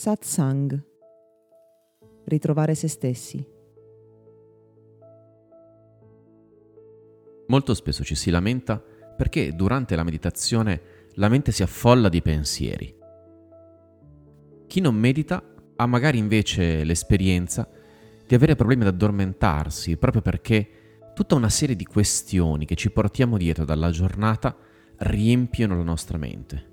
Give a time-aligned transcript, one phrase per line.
[0.00, 0.82] Satsang.
[2.24, 3.46] Ritrovare se stessi.
[7.48, 8.82] Molto spesso ci si lamenta
[9.14, 10.80] perché durante la meditazione
[11.16, 12.96] la mente si affolla di pensieri.
[14.66, 15.44] Chi non medita
[15.76, 17.68] ha magari invece l'esperienza
[18.26, 23.36] di avere problemi ad addormentarsi proprio perché tutta una serie di questioni che ci portiamo
[23.36, 24.56] dietro dalla giornata
[24.96, 26.69] riempiono la nostra mente.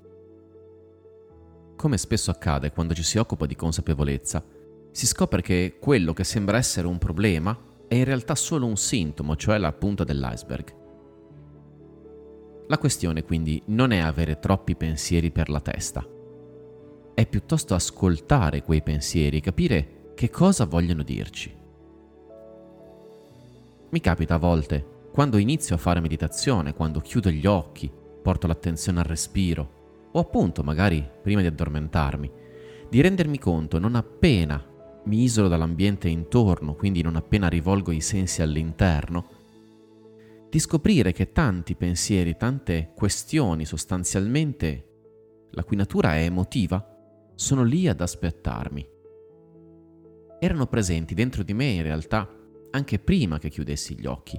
[1.78, 4.44] Come spesso accade quando ci si occupa di consapevolezza,
[4.90, 7.56] si scopre che quello che sembra essere un problema
[7.86, 10.74] è in realtà solo un sintomo, cioè la punta dell'iceberg.
[12.66, 16.04] La questione quindi non è avere troppi pensieri per la testa,
[17.14, 21.56] è piuttosto ascoltare quei pensieri e capire che cosa vogliono dirci.
[23.90, 27.88] Mi capita a volte, quando inizio a fare meditazione, quando chiudo gli occhi,
[28.20, 29.76] porto l'attenzione al respiro,
[30.18, 32.30] o appunto magari prima di addormentarmi,
[32.90, 34.64] di rendermi conto non appena
[35.04, 39.26] mi isolo dall'ambiente intorno, quindi non appena rivolgo i sensi all'interno,
[40.50, 44.86] di scoprire che tanti pensieri, tante questioni sostanzialmente,
[45.52, 46.84] la cui natura è emotiva,
[47.34, 48.86] sono lì ad aspettarmi.
[50.40, 52.28] Erano presenti dentro di me in realtà
[52.70, 54.38] anche prima che chiudessi gli occhi,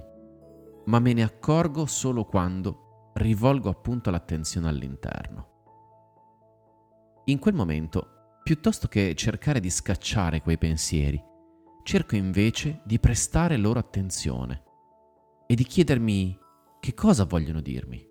[0.84, 5.49] ma me ne accorgo solo quando rivolgo appunto l'attenzione all'interno.
[7.30, 11.22] In quel momento, piuttosto che cercare di scacciare quei pensieri,
[11.84, 14.64] cerco invece di prestare loro attenzione
[15.46, 16.36] e di chiedermi
[16.80, 18.04] che cosa vogliono dirmi.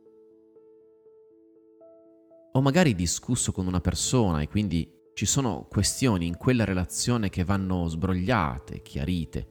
[2.54, 7.44] Ho magari discusso con una persona e quindi ci sono questioni in quella relazione che
[7.44, 9.46] vanno sbrogliate, chiarite,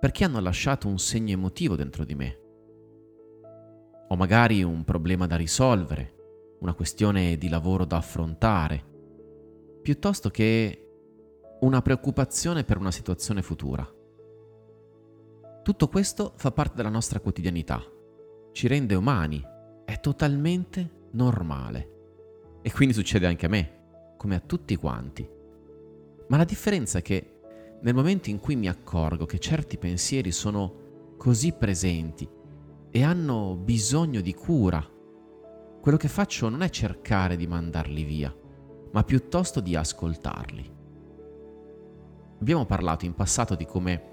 [0.00, 2.40] perché hanno lasciato un segno emotivo dentro di me.
[4.08, 6.16] Ho magari un problema da risolvere
[6.62, 8.84] una questione di lavoro da affrontare,
[9.82, 10.86] piuttosto che
[11.60, 13.84] una preoccupazione per una situazione futura.
[15.62, 17.82] Tutto questo fa parte della nostra quotidianità,
[18.52, 19.42] ci rende umani,
[19.84, 21.90] è totalmente normale.
[22.62, 25.28] E quindi succede anche a me, come a tutti quanti.
[26.28, 27.40] Ma la differenza è che
[27.80, 32.28] nel momento in cui mi accorgo che certi pensieri sono così presenti
[32.88, 34.88] e hanno bisogno di cura,
[35.82, 38.32] quello che faccio non è cercare di mandarli via,
[38.92, 40.72] ma piuttosto di ascoltarli.
[42.38, 44.10] Abbiamo parlato in passato di come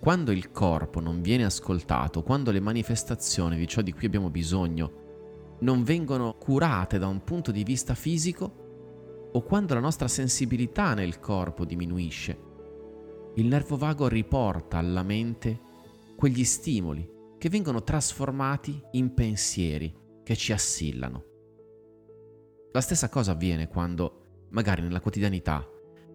[0.00, 5.58] quando il corpo non viene ascoltato, quando le manifestazioni di ciò di cui abbiamo bisogno
[5.60, 11.20] non vengono curate da un punto di vista fisico, o quando la nostra sensibilità nel
[11.20, 12.36] corpo diminuisce,
[13.36, 15.60] il nervo vago riporta alla mente
[16.16, 21.24] quegli stimoli che vengono trasformati in pensieri che ci assillano.
[22.72, 25.66] La stessa cosa avviene quando, magari nella quotidianità,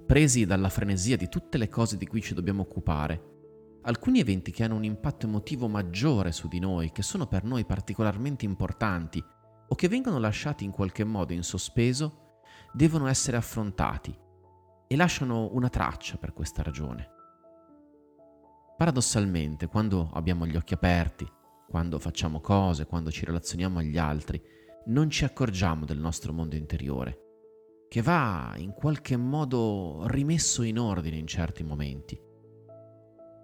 [0.05, 3.35] presi dalla frenesia di tutte le cose di cui ci dobbiamo occupare,
[3.83, 7.65] alcuni eventi che hanno un impatto emotivo maggiore su di noi, che sono per noi
[7.65, 9.23] particolarmente importanti
[9.69, 12.39] o che vengono lasciati in qualche modo in sospeso,
[12.73, 14.17] devono essere affrontati
[14.87, 17.09] e lasciano una traccia per questa ragione.
[18.77, 21.27] Paradossalmente, quando abbiamo gli occhi aperti,
[21.67, 24.41] quando facciamo cose, quando ci relazioniamo agli altri,
[24.85, 27.19] non ci accorgiamo del nostro mondo interiore,
[27.89, 32.17] che va in qualche modo rimesso in ordine in certi momenti.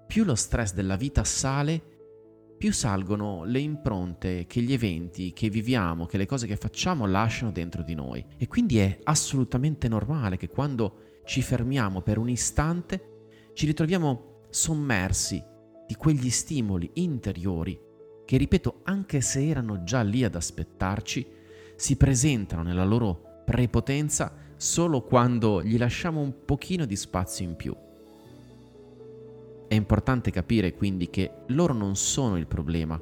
[0.08, 1.82] Più lo stress della vita sale,
[2.58, 7.52] più salgono le impronte che gli eventi che viviamo, che le cose che facciamo lasciano
[7.52, 8.26] dentro di noi.
[8.38, 15.44] E quindi è assolutamente normale che quando ci fermiamo per un istante ci ritroviamo sommersi
[15.86, 17.92] di quegli stimoli interiori
[18.34, 21.24] che, ripeto, anche se erano già lì ad aspettarci,
[21.76, 27.76] si presentano nella loro prepotenza solo quando gli lasciamo un pochino di spazio in più.
[29.68, 33.00] È importante capire quindi che loro non sono il problema,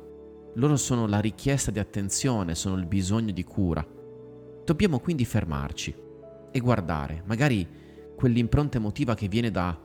[0.56, 3.88] loro sono la richiesta di attenzione, sono il bisogno di cura.
[4.66, 5.96] Dobbiamo quindi fermarci
[6.52, 7.66] e guardare, magari
[8.18, 9.80] quell'impronta emotiva che viene da